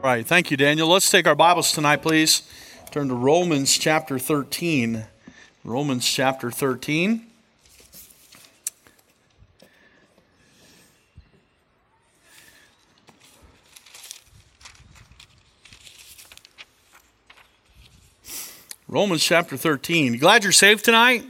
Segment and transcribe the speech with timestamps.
[0.00, 0.86] All right, thank you, Daniel.
[0.86, 2.42] Let's take our Bibles tonight, please.
[2.92, 5.04] Turn to Romans chapter 13.
[5.64, 7.26] Romans chapter 13.
[18.86, 20.14] Romans chapter 13.
[20.14, 21.24] You glad you're saved tonight?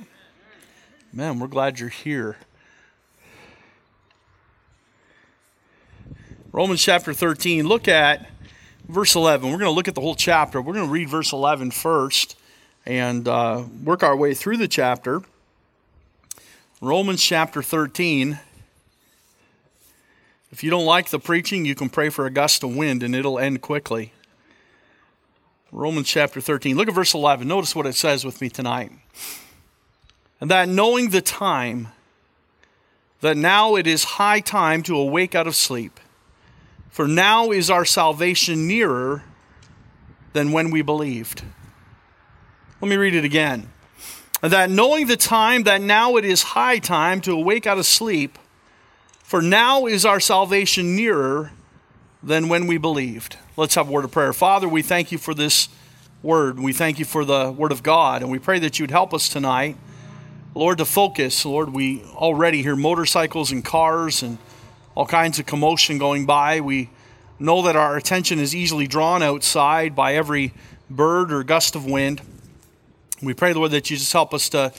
[1.11, 2.37] Man, we're glad you're here.
[6.53, 7.67] Romans chapter 13.
[7.67, 8.29] Look at
[8.89, 9.51] verse 11.
[9.51, 10.61] We're going to look at the whole chapter.
[10.61, 12.37] We're going to read verse 11 first
[12.87, 15.23] and uh, work our way through the chapter.
[16.81, 18.39] Romans chapter 13.
[20.51, 23.15] If you don't like the preaching, you can pray for a gust of wind and
[23.15, 24.13] it'll end quickly.
[25.71, 26.77] Romans chapter 13.
[26.77, 27.47] Look at verse 11.
[27.47, 28.91] Notice what it says with me tonight.
[30.41, 31.89] And that knowing the time,
[33.21, 36.01] that now it is high time to awake out of sleep.
[36.89, 39.23] For now is our salvation nearer
[40.33, 41.43] than when we believed.
[42.81, 43.71] Let me read it again.
[44.41, 48.39] That knowing the time, that now it is high time to awake out of sleep,
[49.23, 51.51] for now is our salvation nearer
[52.23, 53.37] than when we believed.
[53.57, 54.33] Let's have a word of prayer.
[54.33, 55.69] Father, we thank you for this
[56.23, 56.59] word.
[56.59, 59.29] We thank you for the word of God, and we pray that you'd help us
[59.29, 59.77] tonight,
[60.55, 61.45] Lord, to focus.
[61.45, 64.39] Lord, we already hear motorcycles and cars and
[64.99, 66.61] all kinds of commotion going by.
[66.61, 66.91] We
[67.39, 70.53] know that our attention is easily drawn outside by every
[70.91, 72.21] bird or gust of wind.
[73.23, 74.73] We pray, Lord, that you just help us to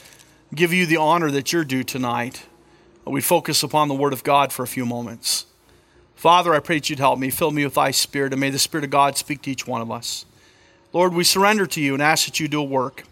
[0.53, 2.45] give you the honor that you're due tonight.
[3.05, 5.45] We focus upon the Word of God for a few moments.
[6.15, 8.59] Father, I pray that you'd help me, fill me with thy Spirit, and may the
[8.59, 10.25] Spirit of God speak to each one of us.
[10.91, 13.05] Lord, we surrender to you and ask that you do a work.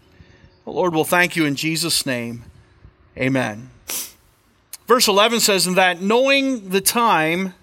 [0.66, 2.44] Lord, we'll thank you in Jesus' name.
[3.16, 3.70] Amen.
[4.88, 7.54] Verse 11 says, And that knowing the time,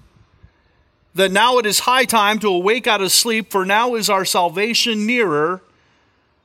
[1.15, 4.23] that now it is high time to awake out of sleep, for now is our
[4.23, 5.61] salvation nearer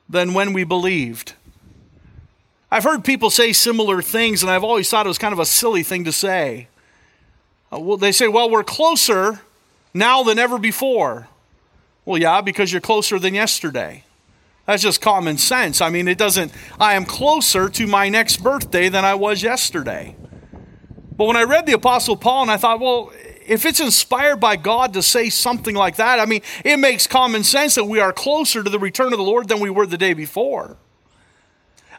[0.09, 1.33] than when we believed.
[2.71, 5.45] I've heard people say similar things, and I've always thought it was kind of a
[5.45, 6.67] silly thing to say.
[7.71, 9.41] Uh, well, they say, well, we're closer
[9.93, 11.27] now than ever before.
[12.05, 14.03] Well, yeah, because you're closer than yesterday.
[14.65, 15.79] That's just common sense.
[15.79, 20.15] I mean, it doesn't, I am closer to my next birthday than I was yesterday.
[21.21, 23.13] But when I read the Apostle Paul and I thought, well,
[23.45, 27.43] if it's inspired by God to say something like that, I mean, it makes common
[27.43, 29.99] sense that we are closer to the return of the Lord than we were the
[29.99, 30.77] day before.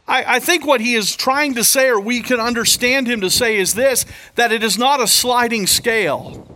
[0.09, 3.31] I, I, think what he is trying to say, or we can understand him to
[3.31, 6.52] say, is this that it is not a sliding scale.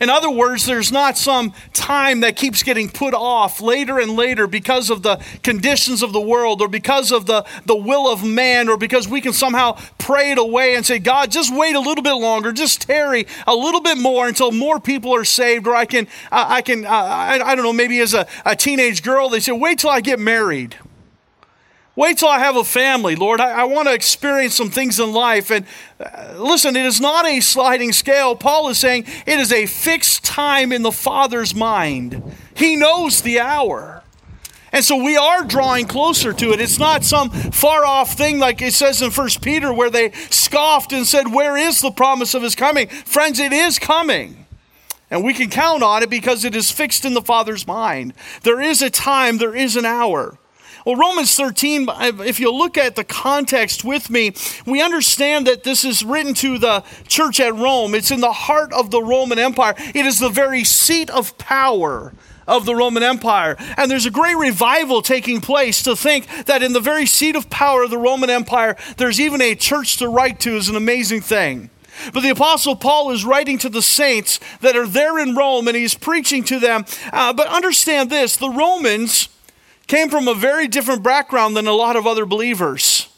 [0.00, 4.46] In other words, there's not some time that keeps getting put off later and later
[4.46, 8.68] because of the conditions of the world or because of the, the will of man
[8.68, 12.02] or because we can somehow pray it away and say, God, just wait a little
[12.02, 15.66] bit longer, just tarry a little bit more until more people are saved.
[15.66, 19.02] Or I can, I, I can, I, I don't know, maybe as a, a teenage
[19.02, 20.76] girl, they say, wait till I get married.
[21.94, 23.40] Wait till I have a family, Lord.
[23.40, 25.50] I, I want to experience some things in life.
[25.50, 25.66] And
[26.00, 28.34] uh, listen, it is not a sliding scale.
[28.34, 32.22] Paul is saying it is a fixed time in the Father's mind.
[32.54, 34.02] He knows the hour.
[34.72, 36.60] And so we are drawing closer to it.
[36.60, 40.94] It's not some far off thing like it says in First Peter where they scoffed
[40.94, 42.88] and said, Where is the promise of his coming?
[42.88, 44.46] Friends, it is coming.
[45.10, 48.14] And we can count on it because it is fixed in the Father's mind.
[48.44, 50.38] There is a time, there is an hour.
[50.84, 51.86] Well, Romans 13,
[52.20, 54.32] if you look at the context with me,
[54.66, 57.94] we understand that this is written to the church at Rome.
[57.94, 62.12] It's in the heart of the Roman Empire, it is the very seat of power
[62.46, 63.56] of the Roman Empire.
[63.76, 67.48] And there's a great revival taking place to think that in the very seat of
[67.48, 71.20] power of the Roman Empire, there's even a church to write to is an amazing
[71.20, 71.70] thing.
[72.12, 75.76] But the Apostle Paul is writing to the saints that are there in Rome and
[75.76, 76.84] he's preaching to them.
[77.12, 79.28] Uh, but understand this the Romans
[79.92, 83.10] came from a very different background than a lot of other believers.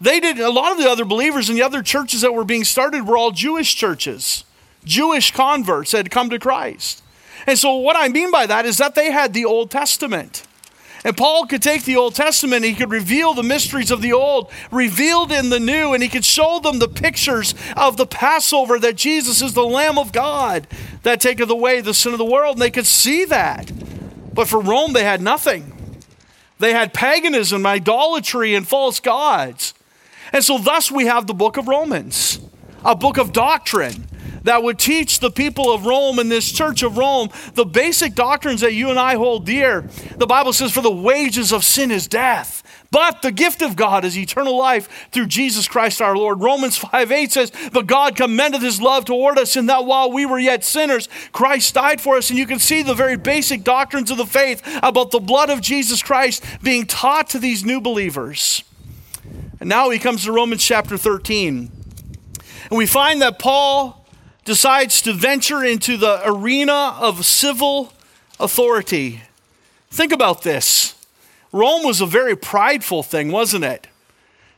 [0.00, 2.62] They did, a lot of the other believers in the other churches that were being
[2.62, 4.44] started were all Jewish churches,
[4.84, 7.02] Jewish converts had come to Christ.
[7.44, 10.46] And so, what I mean by that is that they had the Old Testament.
[11.04, 14.48] And Paul could take the Old Testament, he could reveal the mysteries of the Old,
[14.70, 18.94] revealed in the New, and he could show them the pictures of the Passover that
[18.94, 20.68] Jesus is the Lamb of God
[21.02, 22.56] that taketh away the sin of the world.
[22.56, 23.72] And they could see that.
[24.32, 25.78] But for Rome, they had nothing.
[26.60, 29.72] They had paganism, idolatry, and false gods.
[30.32, 32.38] And so, thus, we have the book of Romans,
[32.84, 34.06] a book of doctrine
[34.42, 38.60] that would teach the people of Rome and this church of Rome the basic doctrines
[38.60, 39.88] that you and I hold dear.
[40.16, 42.59] The Bible says, For the wages of sin is death,
[42.92, 46.40] But the gift of God is eternal life through Jesus Christ our Lord.
[46.40, 50.26] Romans 5 8 says, But God commended his love toward us in that while we
[50.26, 52.30] were yet sinners, Christ died for us.
[52.30, 55.60] And you can see the very basic doctrines of the faith about the blood of
[55.60, 58.64] Jesus Christ being taught to these new believers.
[59.60, 61.70] And now he comes to Romans chapter 13.
[62.70, 64.04] And we find that Paul
[64.44, 67.92] decides to venture into the arena of civil
[68.40, 69.22] authority.
[69.90, 70.99] Think about this.
[71.52, 73.88] Rome was a very prideful thing, wasn't it?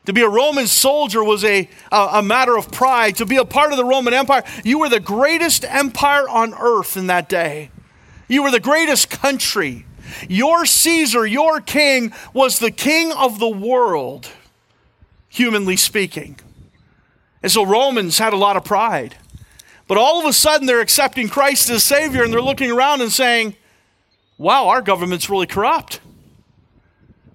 [0.07, 3.17] To be a Roman soldier was a, a, a, matter of pride.
[3.17, 6.97] To be a part of the Roman Empire, you were the greatest empire on earth
[6.97, 7.71] in that day.
[8.27, 9.87] You were the greatest country.
[10.29, 14.29] Your Caesar, your king, was the king of the world,
[15.29, 16.39] humanly speaking.
[17.43, 19.17] And so Romans had a lot of pride.
[19.87, 23.13] But all of a sudden, they're accepting Christ as Savior and they're looking around and
[23.13, 23.57] saying,
[24.37, 26.01] wow, our government's really corrupt.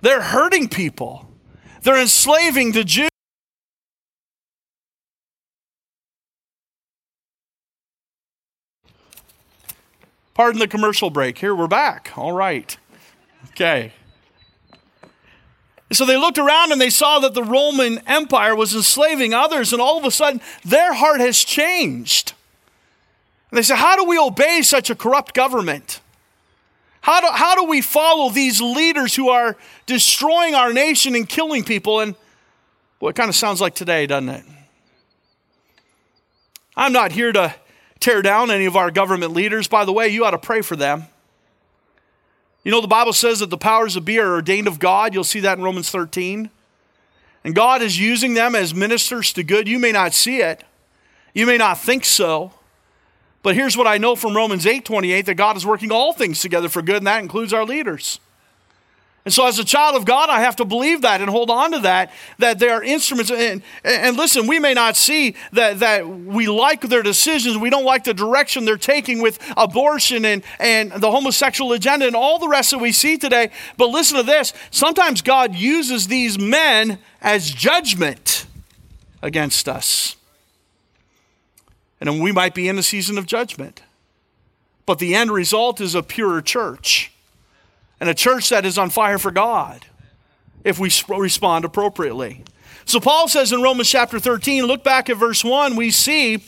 [0.01, 1.27] They're hurting people,
[1.83, 3.09] they're enslaving the Jews.
[10.33, 11.39] Pardon the commercial break.
[11.39, 12.15] Here we're back.
[12.15, 12.77] All right.
[13.49, 13.91] Okay.
[15.91, 19.81] So they looked around and they saw that the Roman Empire was enslaving others, and
[19.81, 22.33] all of a sudden their heart has changed.
[23.49, 26.01] And they said, How do we obey such a corrupt government?
[27.07, 29.55] How do, how do we follow these leaders who are
[29.85, 32.01] destroying our nation and killing people?
[32.01, 32.15] And
[32.99, 34.43] well, kind of sounds like today, doesn't it?
[36.75, 37.55] I'm not here to
[38.01, 39.69] tear down any of our government leaders.
[39.69, 41.03] By the way, you ought to pray for them.
[42.65, 45.13] You know, the Bible says that the powers of be are ordained of God.
[45.13, 46.49] You'll see that in Romans 13.
[47.45, 49.69] And God is using them as ministers to good.
[49.69, 50.61] You may not see it,
[51.33, 52.51] you may not think so.
[53.43, 56.41] But here's what I know from Romans 8 28 that God is working all things
[56.41, 58.19] together for good, and that includes our leaders.
[59.27, 61.73] And so, as a child of God, I have to believe that and hold on
[61.73, 63.29] to that, that they are instruments.
[63.29, 67.83] And, and listen, we may not see that, that we like their decisions, we don't
[67.83, 72.47] like the direction they're taking with abortion and, and the homosexual agenda and all the
[72.47, 73.51] rest that we see today.
[73.75, 78.45] But listen to this sometimes God uses these men as judgment
[79.21, 80.16] against us.
[81.99, 83.81] And we might be in a season of judgment.
[84.85, 87.11] But the end result is a purer church
[87.99, 89.85] and a church that is on fire for God
[90.63, 92.43] if we respond appropriately.
[92.85, 96.43] So Paul says in Romans chapter 13, look back at verse 1, we see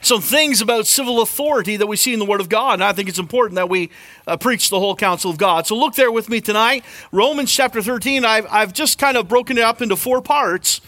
[0.00, 2.74] some things about civil authority that we see in the Word of God.
[2.74, 3.90] And I think it's important that we
[4.26, 5.66] uh, preach the whole counsel of God.
[5.66, 6.84] So look there with me tonight.
[7.10, 10.80] Romans chapter 13, I've, I've just kind of broken it up into four parts.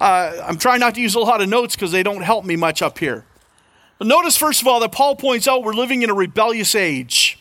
[0.00, 2.56] Uh, I'm trying not to use a lot of notes because they don't help me
[2.56, 3.24] much up here.
[3.98, 7.38] But notice, first of all, that Paul points out we're living in a rebellious age.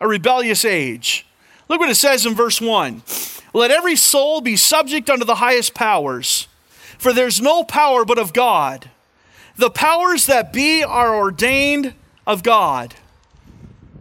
[0.00, 1.26] A rebellious age.
[1.68, 3.02] Look what it says in verse 1
[3.54, 6.48] Let every soul be subject unto the highest powers,
[6.98, 8.90] for there's no power but of God.
[9.56, 11.94] The powers that be are ordained
[12.26, 12.94] of God.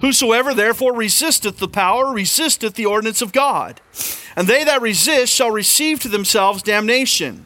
[0.01, 3.81] Whosoever therefore resisteth the power resisteth the ordinance of God.
[4.35, 7.45] And they that resist shall receive to themselves damnation.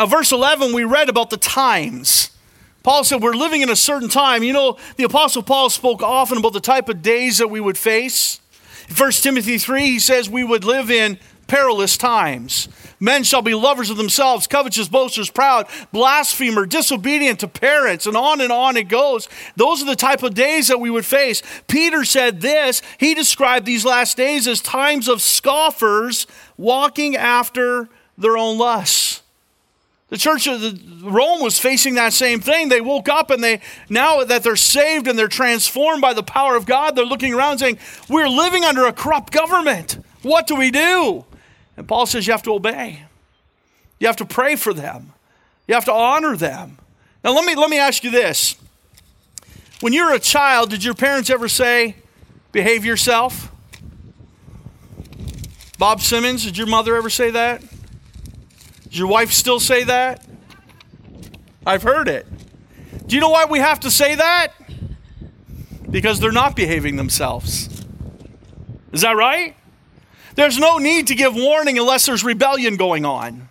[0.00, 2.30] Now, verse 11, we read about the times.
[2.82, 4.42] Paul said, We're living in a certain time.
[4.42, 7.76] You know, the Apostle Paul spoke often about the type of days that we would
[7.76, 8.40] face.
[8.88, 12.70] In 1 Timothy 3, he says we would live in perilous times.
[12.98, 18.40] Men shall be lovers of themselves, covetous, boasters, proud, blasphemer, disobedient to parents, and on
[18.40, 19.28] and on it goes.
[19.56, 21.42] Those are the type of days that we would face.
[21.68, 22.80] Peter said this.
[22.96, 26.26] He described these last days as times of scoffers
[26.56, 29.09] walking after their own lusts.
[30.10, 32.68] The church of Rome was facing that same thing.
[32.68, 36.56] They woke up and they, now that they're saved and they're transformed by the power
[36.56, 40.04] of God, they're looking around saying, We're living under a corrupt government.
[40.22, 41.24] What do we do?
[41.76, 43.04] And Paul says, You have to obey.
[44.00, 45.12] You have to pray for them.
[45.68, 46.78] You have to honor them.
[47.22, 48.56] Now, let me, let me ask you this.
[49.80, 51.94] When you were a child, did your parents ever say,
[52.50, 53.52] Behave yourself?
[55.78, 57.62] Bob Simmons, did your mother ever say that?
[58.90, 60.26] Does your wife still say that?
[61.64, 62.26] I've heard it.
[63.06, 64.48] Do you know why we have to say that?
[65.88, 67.84] Because they're not behaving themselves.
[68.92, 69.56] Is that right?
[70.34, 73.48] There's no need to give warning unless there's rebellion going on.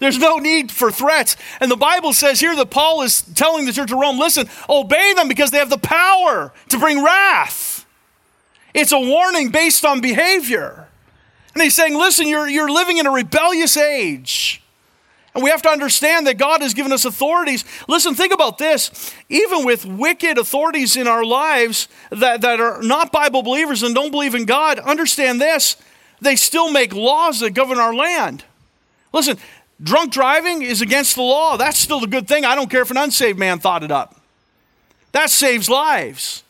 [0.00, 1.36] There's no need for threats.
[1.60, 5.14] And the Bible says here that Paul is telling the church of Rome listen, obey
[5.14, 7.86] them because they have the power to bring wrath.
[8.74, 10.88] It's a warning based on behavior.
[11.54, 14.61] And he's saying, listen, you're, you're living in a rebellious age.
[15.34, 17.64] And we have to understand that God has given us authorities.
[17.88, 19.14] Listen, think about this.
[19.30, 24.10] Even with wicked authorities in our lives that, that are not Bible believers and don't
[24.10, 25.76] believe in God, understand this.
[26.20, 28.44] They still make laws that govern our land.
[29.12, 29.38] Listen,
[29.82, 31.56] drunk driving is against the law.
[31.56, 32.44] That's still a good thing.
[32.44, 34.20] I don't care if an unsaved man thought it up.
[35.12, 36.44] That saves lives.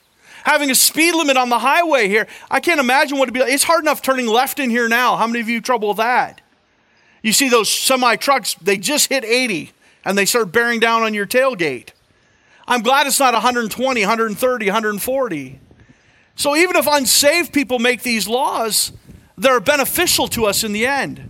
[0.45, 3.53] Having a speed limit on the highway here, I can't imagine what it'd be like.
[3.53, 5.17] It's hard enough turning left in here now.
[5.17, 6.42] How many of you trouble with that?
[7.23, 9.73] You see those semi trucks, they just hit 80
[10.05, 11.91] and they start bearing down on your tailgate.
[12.67, 15.61] I'm glad it's not 120, 130, 140.
[16.35, 18.93] So even if unsaved people make these laws,
[19.37, 21.29] they're beneficial to us in the end.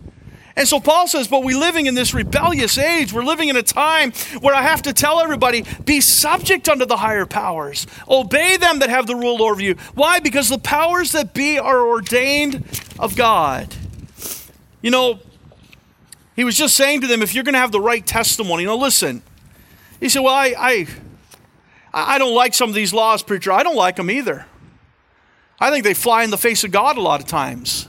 [0.55, 3.13] And so Paul says, but we're living in this rebellious age.
[3.13, 6.99] We're living in a time where I have to tell everybody, be subject unto the
[6.99, 7.87] higher powers.
[8.07, 9.77] Obey them that have the rule over you.
[9.95, 10.21] Why?
[10.21, 12.65] Because the powers that be are ordained
[12.99, 13.75] of God.
[14.83, 15.21] You know,
[16.35, 18.77] he was just saying to them, if you're going to have the right testimony, now
[18.77, 19.23] listen.
[20.01, 20.87] He said, well, I, I,
[21.93, 23.53] I don't like some of these laws, preacher.
[23.53, 24.47] I don't like them either.
[25.61, 27.89] I think they fly in the face of God a lot of times.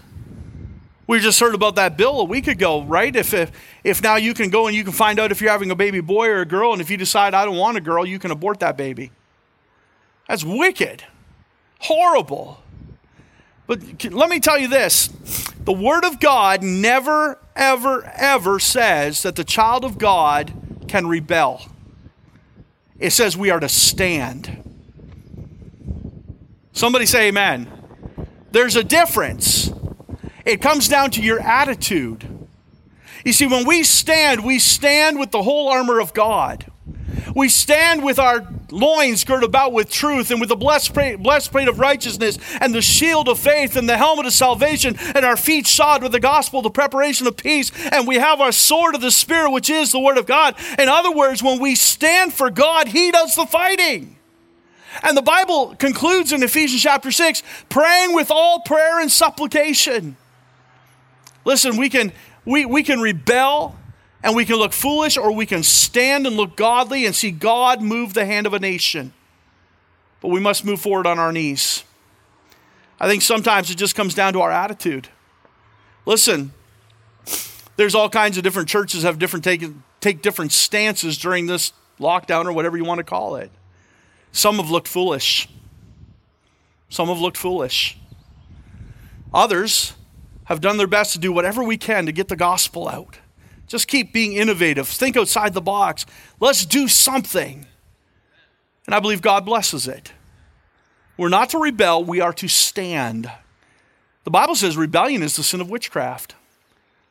[1.08, 3.14] We just heard about that bill a week ago, right?
[3.16, 3.52] If, if,
[3.84, 6.00] if now you can go and you can find out if you're having a baby
[6.00, 8.32] boy or a girl, and if you decide I don't want a girl, you can
[8.32, 9.12] abort that baby.
[10.28, 11.04] That's wicked,
[11.80, 12.62] horrible.
[13.68, 15.08] But let me tell you this
[15.66, 20.54] the Word of God never, ever, ever says that the child of God
[20.88, 21.66] can rebel.
[23.00, 24.64] It says we are to stand.
[26.72, 27.72] Somebody say amen.
[28.52, 29.72] There's a difference.
[30.46, 32.28] It comes down to your attitude.
[33.26, 36.66] You see, when we stand, we stand with the whole armor of God.
[37.36, 38.42] We stand with our
[38.74, 43.30] loins girded about with truth and with the blessed plate of righteousness and the shield
[43.30, 46.70] of faith and the helmet of salvation and our feet shod with the gospel, the
[46.70, 47.72] preparation of peace.
[47.92, 50.56] And we have our sword of the Spirit, which is the word of God.
[50.80, 54.18] In other words, when we stand for God, He does the fighting.
[55.02, 60.18] And the Bible concludes in Ephesians chapter 6 praying with all prayer and supplication.
[61.46, 62.12] Listen, we can,
[62.46, 63.78] we, we can rebel
[64.24, 67.82] and we can look foolish or we can stand and look godly and see God
[67.82, 69.14] move the hand of a nation.
[70.22, 71.84] But we must move forward on our knees.
[73.00, 75.10] I think sometimes it just comes down to our attitude.
[76.06, 76.54] Listen,
[77.76, 79.62] there's all kinds of different churches have different take,
[80.00, 83.52] take different stances during this lockdown or whatever you want to call it.
[84.32, 85.50] Some have looked foolish.
[86.88, 87.98] Some have looked foolish.
[89.34, 89.94] Others
[90.46, 93.18] have done their best to do whatever we can to get the gospel out.
[93.74, 94.88] Just keep being innovative.
[94.88, 96.06] Think outside the box.
[96.40, 97.66] Let's do something.
[98.86, 100.12] And I believe God blesses it.
[101.18, 103.32] We're not to rebel, we are to stand.
[104.26, 106.36] The Bible says rebellion is the sin of witchcraft.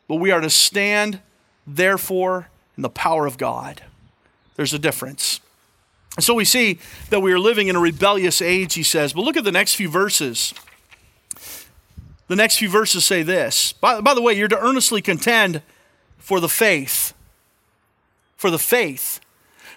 [0.07, 1.19] But we are to stand,
[1.67, 3.83] therefore, in the power of God.
[4.55, 5.41] There's a difference.
[6.15, 6.79] And so we see
[7.11, 9.15] that we are living in a rebellious age, he says.
[9.15, 10.55] But look at the next few verses.
[12.29, 13.73] The next few verses say this.
[13.73, 15.61] By, by the way, you're to earnestly contend
[16.23, 17.13] for the faith.
[18.37, 19.21] For the faith.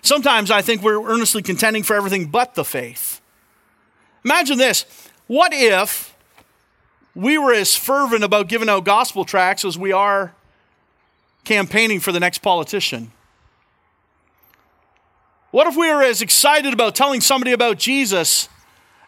[0.02, 3.20] Sometimes I think we're earnestly contending for everything but the faith.
[4.24, 4.86] Imagine this.
[5.28, 6.16] What if
[7.16, 10.36] we were as fervent about giving out gospel tracts as we are
[11.44, 13.12] campaigning for the next politician?
[15.50, 18.50] What if we were as excited about telling somebody about Jesus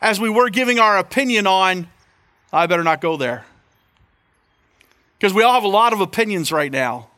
[0.02, 1.88] as we were giving our opinion on,
[2.52, 3.46] I better not go there?
[5.20, 7.10] Because we all have a lot of opinions right now.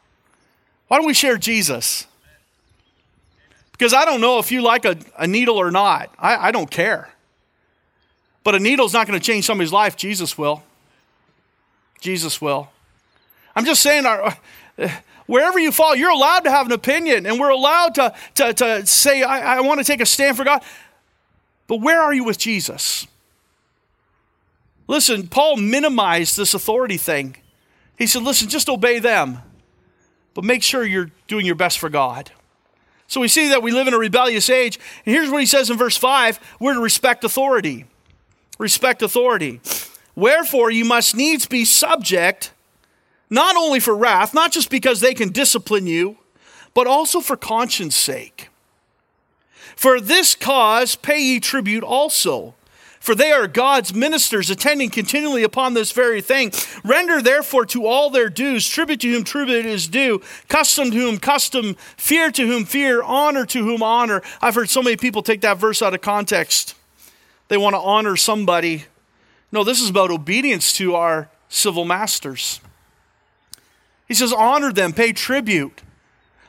[0.89, 2.07] Why don't we share Jesus?
[3.71, 6.13] Because I don't know if you like a, a needle or not.
[6.19, 7.09] I, I don't care.
[8.43, 9.95] But a needle's not going to change somebody's life.
[9.95, 10.63] Jesus will.
[12.01, 12.69] Jesus will.
[13.55, 14.35] I'm just saying, our,
[14.79, 14.89] uh,
[15.27, 18.85] wherever you fall, you're allowed to have an opinion, and we're allowed to, to, to
[18.87, 20.63] say, I, I want to take a stand for God.
[21.67, 23.05] But where are you with Jesus?
[24.87, 27.35] Listen, Paul minimized this authority thing.
[27.95, 29.43] He said, listen, just obey them
[30.33, 32.31] but make sure you're doing your best for God.
[33.07, 34.79] So we see that we live in a rebellious age.
[35.05, 37.85] And here's what he says in verse 5 we're to respect authority.
[38.59, 39.61] Respect authority.
[40.15, 42.51] Wherefore, you must needs be subject,
[43.29, 46.17] not only for wrath, not just because they can discipline you,
[46.73, 48.49] but also for conscience sake.
[49.75, 52.53] For this cause pay ye tribute also,
[52.99, 56.51] for they are God's ministers, attending continually upon this very thing.
[56.83, 61.17] Render therefore to all their dues, tribute to whom tribute is due, custom to whom
[61.17, 64.21] custom, fear to whom fear, honor to whom honor.
[64.41, 66.75] I've heard so many people take that verse out of context.
[67.47, 68.85] They want to honor somebody.
[69.51, 72.59] No, this is about obedience to our civil masters.
[74.07, 75.81] He says, honor them, pay tribute.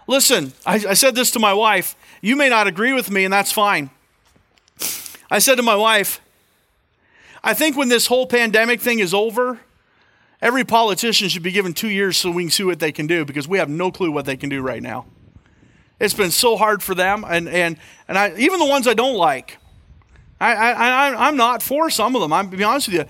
[0.07, 1.95] Listen, I, I said this to my wife.
[2.21, 3.90] You may not agree with me, and that's fine.
[5.30, 6.21] I said to my wife,
[7.43, 9.61] I think when this whole pandemic thing is over,
[10.43, 13.25] every politician should be given two years so we can see what they can do
[13.25, 15.07] because we have no clue what they can do right now.
[15.99, 17.77] It's been so hard for them, and, and,
[18.09, 19.59] and I, even the ones I don't like.
[20.41, 23.05] I, I, I'm not for some of them, I'm to be honest with you.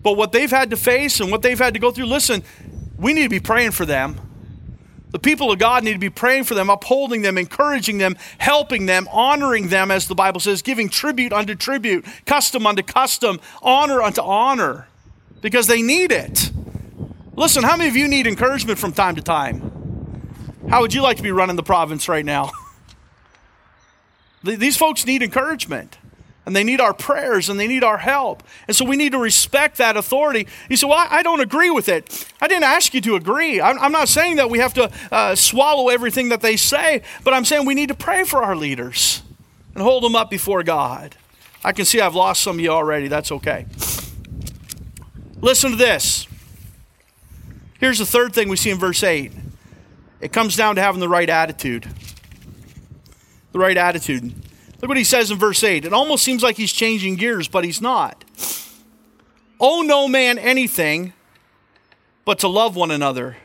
[0.00, 2.44] But what they've had to face and what they've had to go through, listen,
[2.96, 4.27] we need to be praying for them.
[5.10, 8.86] The people of God need to be praying for them, upholding them, encouraging them, helping
[8.86, 14.02] them, honoring them, as the Bible says, giving tribute unto tribute, custom unto custom, honor
[14.02, 14.86] unto honor,
[15.40, 16.50] because they need it.
[17.36, 19.72] Listen, how many of you need encouragement from time to time?
[20.68, 22.50] How would you like to be running the province right now?
[24.42, 25.96] These folks need encouragement
[26.48, 28.42] and they need our prayers and they need our help.
[28.66, 30.48] And so we need to respect that authority.
[30.70, 32.26] You say, Well, I, don't agree with it.
[32.40, 33.60] I didn't ask you to agree.
[33.60, 37.34] I'm, I'm not saying that we have to uh, swallow everything that they say, but
[37.34, 39.22] I'm saying we need to pray for our leaders
[39.74, 41.16] and hold them up before God.
[41.62, 43.08] I can see I've lost some of you already.
[43.08, 43.66] That's okay.
[45.42, 46.26] Listen to this.
[47.78, 49.32] Here's the third thing we see in verse 8
[50.22, 51.86] it comes down to having the right attitude.
[53.52, 54.47] The right attitude.
[54.80, 55.84] Look what he says in verse 8.
[55.84, 58.24] It almost seems like he's changing gears, but he's not.
[59.60, 61.12] Owe no man anything
[62.24, 63.38] but to love one another.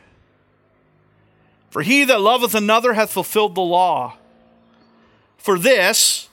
[1.72, 4.18] For he that loveth another hath fulfilled the law.
[5.38, 6.30] For this,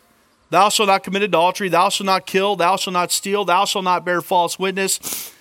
[0.51, 3.85] thou shalt not commit adultery, thou shalt not kill, thou shalt not steal, thou shalt
[3.85, 5.33] not bear false witness,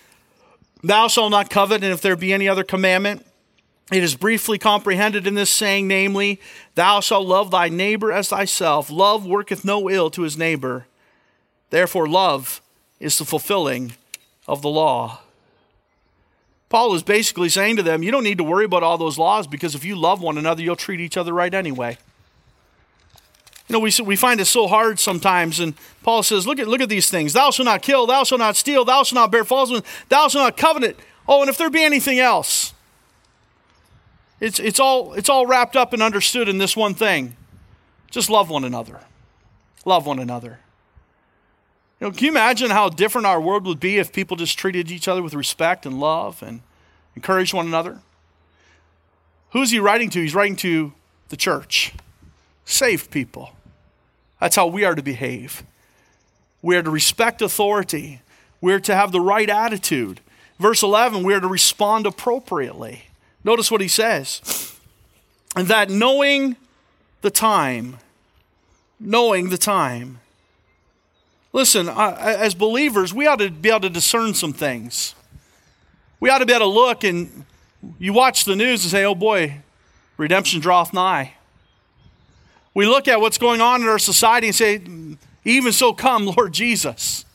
[0.82, 3.26] thou shalt not covet, and if there be any other commandment,
[3.92, 6.40] it is briefly comprehended in this saying, namely,
[6.76, 8.92] Thou shalt love thy neighbor as thyself.
[8.92, 10.86] Love worketh no ill to his neighbor.
[11.72, 12.62] Therefore, love
[13.00, 13.94] is the fulfilling
[14.48, 15.20] of the law.
[16.70, 19.48] Paul is basically saying to them, You don't need to worry about all those laws
[19.48, 21.98] because if you love one another, you'll treat each other right anyway.
[23.68, 26.82] You know, we, we find it so hard sometimes, and Paul says, look at, look
[26.82, 27.34] at these things.
[27.34, 30.28] Thou shalt not kill, thou shalt not steal, thou shalt not bear false witness, thou
[30.28, 30.98] shalt not covet.
[31.28, 32.74] Oh, and if there be anything else,
[34.40, 37.36] it's, it's, all, it's all wrapped up and understood in this one thing
[38.12, 39.02] just love one another.
[39.86, 40.60] Love one another.
[42.00, 44.90] You know, can you imagine how different our world would be if people just treated
[44.90, 46.62] each other with respect and love and
[47.16, 48.00] encouraged one another?
[49.52, 50.22] Who's he writing to?
[50.22, 50.94] He's writing to
[51.30, 51.94] the church.
[52.66, 53.52] Saved people.
[54.40, 55.64] That's how we are to behave.
[56.62, 58.22] We are to respect authority.
[58.62, 60.22] We are to have the right attitude.
[60.60, 63.09] Verse 11, we are to respond appropriately.
[63.44, 64.76] Notice what he says.
[65.56, 66.56] And that knowing
[67.22, 67.98] the time,
[69.00, 70.20] knowing the time.
[71.52, 75.16] Listen, as believers, we ought to be able to discern some things.
[76.20, 77.46] We ought to be able to look and
[77.98, 79.62] you watch the news and say, oh boy,
[80.18, 81.34] redemption draweth nigh.
[82.74, 84.82] We look at what's going on in our society and say,
[85.44, 87.26] even so come, Lord Jesus.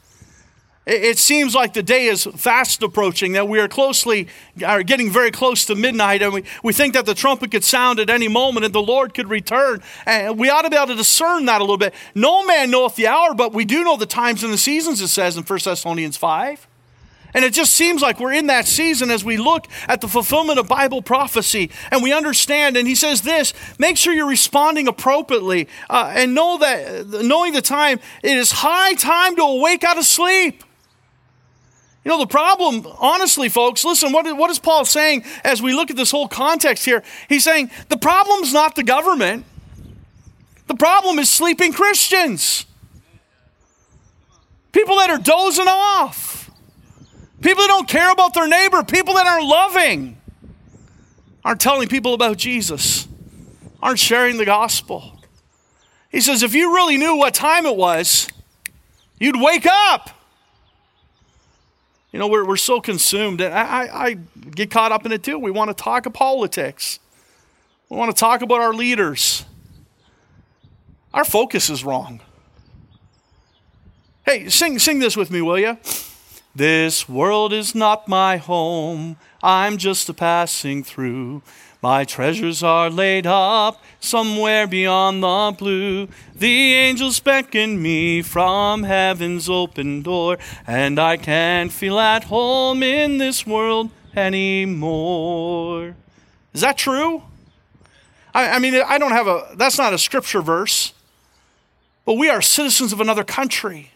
[0.86, 4.28] It seems like the day is fast approaching, that we are closely,
[4.62, 7.98] are getting very close to midnight, and we, we think that the trumpet could sound
[8.00, 9.82] at any moment and the Lord could return.
[10.04, 11.94] And we ought to be able to discern that a little bit.
[12.14, 15.08] No man knoweth the hour, but we do know the times and the seasons, it
[15.08, 16.66] says in 1 Thessalonians 5.
[17.32, 20.58] And it just seems like we're in that season as we look at the fulfillment
[20.58, 22.76] of Bible prophecy and we understand.
[22.76, 27.62] And he says this make sure you're responding appropriately uh, and know that, knowing the
[27.62, 30.62] time, it is high time to awake out of sleep.
[32.04, 35.90] You know, the problem, honestly, folks, listen, what, what is Paul saying as we look
[35.90, 37.02] at this whole context here?
[37.30, 39.46] He's saying the problem's not the government,
[40.66, 42.66] the problem is sleeping Christians.
[44.72, 46.50] People that are dozing off,
[47.40, 50.18] people that don't care about their neighbor, people that aren't loving,
[51.44, 53.06] aren't telling people about Jesus,
[53.80, 55.20] aren't sharing the gospel.
[56.10, 58.28] He says, if you really knew what time it was,
[59.18, 60.10] you'd wake up.
[62.14, 64.14] You know, we're, we're so consumed, and I, I, I
[64.54, 65.36] get caught up in it too.
[65.36, 67.00] We want to talk of politics,
[67.88, 69.44] we want to talk about our leaders.
[71.12, 72.20] Our focus is wrong.
[74.24, 75.76] Hey, sing, sing this with me, will you?
[76.54, 81.42] This world is not my home, I'm just a passing through.
[81.84, 86.08] My treasures are laid up somewhere beyond the blue.
[86.34, 93.18] The angels beckon me from heaven's open door, and I can't feel at home in
[93.18, 95.94] this world anymore.
[96.54, 97.22] Is that true?
[98.32, 100.94] I, I mean, I don't have a, that's not a scripture verse,
[102.06, 103.90] but we are citizens of another country.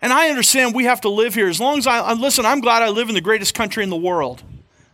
[0.00, 1.48] And I understand we have to live here.
[1.48, 3.96] As long as I, listen, I'm glad I live in the greatest country in the
[3.96, 4.42] world.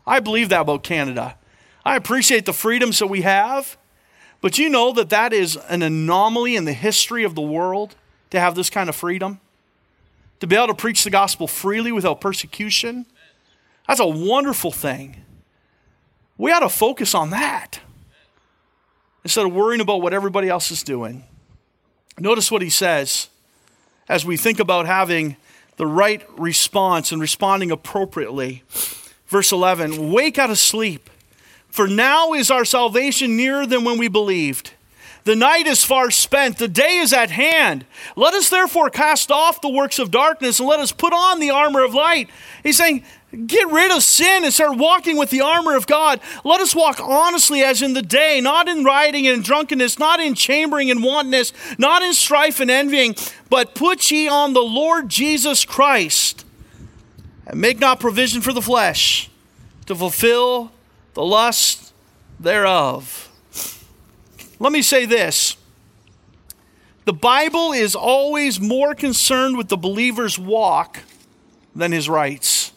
[0.04, 1.36] I believe that about Canada.
[1.84, 3.76] I appreciate the freedoms that we have,
[4.40, 7.94] but you know that that is an anomaly in the history of the world
[8.30, 9.40] to have this kind of freedom?
[10.40, 13.06] To be able to preach the gospel freely without persecution?
[13.86, 15.24] That's a wonderful thing.
[16.36, 17.80] We ought to focus on that
[19.22, 21.24] instead of worrying about what everybody else is doing.
[22.18, 23.28] Notice what he says
[24.08, 25.36] as we think about having
[25.76, 28.62] the right response and responding appropriately.
[29.26, 31.10] Verse 11 Wake out of sleep
[31.74, 34.74] for now is our salvation nearer than when we believed.
[35.24, 37.84] The night is far spent, the day is at hand.
[38.14, 41.50] Let us therefore cast off the works of darkness and let us put on the
[41.50, 42.30] armor of light.
[42.62, 43.02] He's saying,
[43.48, 46.20] Get rid of sin and start walking with the armor of God.
[46.44, 50.36] Let us walk honestly as in the day, not in rioting and drunkenness, not in
[50.36, 53.16] chambering and wantonness, not in strife and envying,
[53.50, 56.44] but put ye on the Lord Jesus Christ.
[57.48, 59.28] And make not provision for the flesh
[59.86, 60.70] to fulfill
[61.14, 61.92] the lust
[62.38, 63.30] thereof.
[64.58, 65.56] Let me say this
[67.04, 71.00] the Bible is always more concerned with the believer's walk
[71.74, 72.72] than his rights.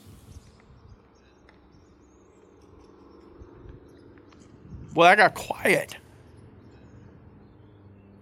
[4.94, 5.96] Well, I got quiet.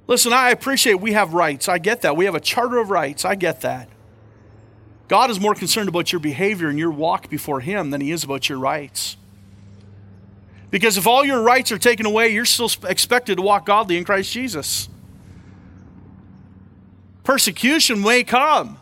[0.07, 1.67] Listen, I appreciate we have rights.
[1.67, 2.15] I get that.
[2.15, 3.25] We have a charter of rights.
[3.25, 3.89] I get that.
[5.07, 8.23] God is more concerned about your behavior and your walk before Him than He is
[8.23, 9.17] about your rights.
[10.75, 14.03] Because if all your rights are taken away, you're still expected to walk godly in
[14.03, 14.89] Christ Jesus.
[17.23, 18.77] Persecution may come.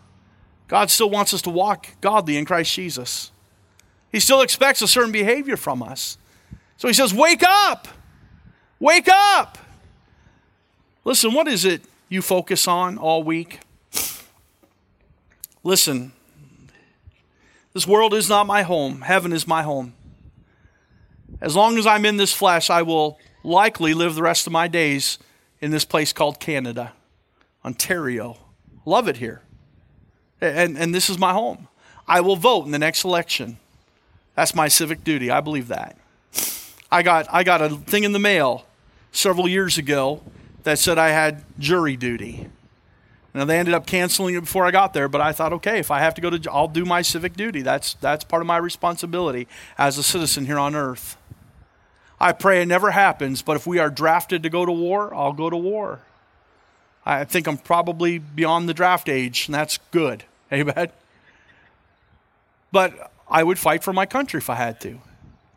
[0.67, 3.31] God still wants us to walk godly in Christ Jesus.
[4.11, 6.17] He still expects a certain behavior from us.
[6.77, 7.87] So he says, Wake up!
[8.79, 9.59] Wake up!
[11.05, 13.59] Listen, what is it you focus on all week?
[15.63, 16.11] Listen,
[17.73, 19.93] this world is not my home, heaven is my home.
[21.43, 24.69] As long as I'm in this flesh, I will likely live the rest of my
[24.69, 25.19] days
[25.59, 26.93] in this place called Canada,
[27.65, 28.37] Ontario.
[28.85, 29.41] Love it here.
[30.39, 31.67] And, and this is my home.
[32.07, 33.57] I will vote in the next election.
[34.35, 35.29] That's my civic duty.
[35.31, 35.97] I believe that.
[36.89, 38.65] I got, I got a thing in the mail
[39.11, 40.21] several years ago
[40.63, 42.47] that said I had jury duty.
[43.33, 45.91] Now they ended up canceling it before I got there, but I thought, okay, if
[45.91, 47.63] I have to go to, I'll do my civic duty.
[47.63, 51.17] That's that's part of my responsibility as a citizen here on earth.
[52.23, 55.33] I pray it never happens, but if we are drafted to go to war, I'll
[55.33, 55.99] go to war.
[57.05, 60.23] I think I'm probably beyond the draft age, and that's good.
[60.53, 60.87] Amen.
[62.71, 65.01] But I would fight for my country if I had to.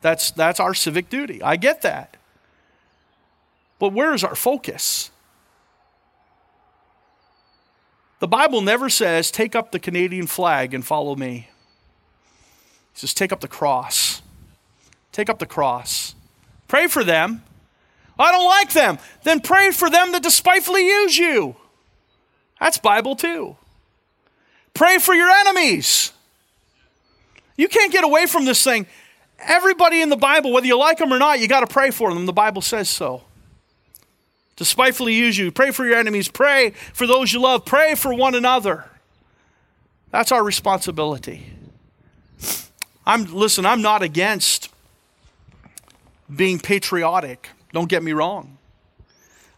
[0.01, 1.41] That's, that's our civic duty.
[1.41, 2.17] I get that.
[3.79, 5.13] But where is our focus?
[8.19, 11.49] The Bible never says, take up the Canadian flag and follow me.
[12.93, 14.21] It says, take up the cross.
[15.13, 16.16] Take up the cross.
[16.69, 17.43] Pray for them.
[18.19, 18.99] I don't like them.
[19.25, 21.57] Then pray for them that despitefully use you.
[22.61, 23.57] That's Bible too.
[24.75, 26.13] Pray for your enemies.
[27.57, 28.87] You can't get away from this thing.
[29.39, 32.13] Everybody in the Bible, whether you like them or not, you got to pray for
[32.13, 32.27] them.
[32.27, 33.23] The Bible says so.
[34.57, 35.53] Despitefully use you.
[35.53, 36.29] Pray for your enemies.
[36.29, 37.67] Pray for those you love.
[37.67, 38.87] Pray for one another.
[40.11, 41.47] That's our responsibility.
[43.05, 44.66] I'm listen, I'm not against
[46.35, 47.51] being patriotic.
[47.73, 48.59] Don't get me wrong.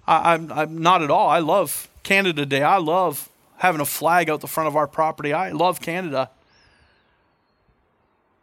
[0.07, 1.29] I, am I'm, I'm not at all.
[1.29, 2.63] I love Canada Day.
[2.63, 5.33] I love having a flag out the front of our property.
[5.33, 6.31] I love Canada.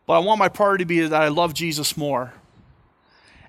[0.06, 2.34] But I want my priority to be that I love Jesus more.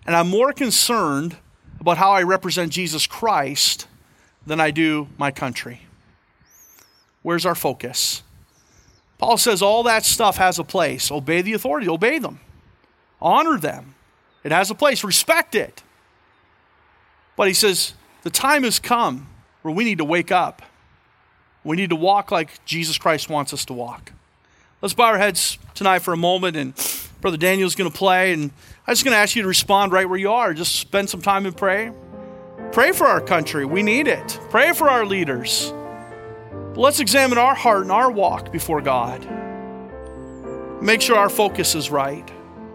[0.07, 1.37] And I'm more concerned
[1.81, 3.87] about how I represent Jesus Christ
[4.47, 5.83] than I do my country.
[7.23, 8.23] Where's our focus?
[9.19, 11.11] Paul says all that stuff has a place.
[11.11, 12.39] Obey the authority, obey them,
[13.21, 13.96] honor them.
[14.47, 15.03] It has a place.
[15.03, 15.83] Respect it.
[17.35, 19.27] But he says, the time has come
[19.63, 20.63] where we need to wake up.
[21.65, 24.13] We need to walk like Jesus Christ wants us to walk.
[24.81, 26.75] Let's bow our heads tonight for a moment, and
[27.21, 28.33] Brother Daniel's going to play.
[28.33, 28.53] And
[28.87, 30.55] I'm just going to ask you to respond right where you are.
[30.55, 31.91] Just spend some time and pray.
[32.71, 33.65] Pray for our country.
[33.65, 34.39] We need it.
[34.51, 35.73] Pray for our leaders.
[36.53, 39.27] But let's examine our heart and our walk before God.
[40.81, 42.31] Make sure our focus is right.